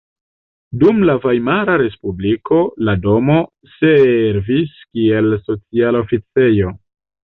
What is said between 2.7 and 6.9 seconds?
la domo servis kiel sociala oficejo.